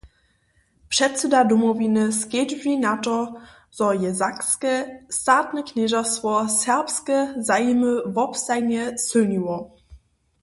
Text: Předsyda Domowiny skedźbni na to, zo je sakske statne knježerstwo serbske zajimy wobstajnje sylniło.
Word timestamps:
Předsyda 0.93 1.39
Domowiny 1.49 2.05
skedźbni 2.21 2.75
na 2.85 2.93
to, 3.05 3.17
zo 3.77 3.87
je 4.03 4.11
sakske 4.21 4.73
statne 5.19 5.61
knježerstwo 5.69 6.31
serbske 6.61 7.17
zajimy 7.47 7.91
wobstajnje 8.15 8.83
sylniło. 9.07 9.57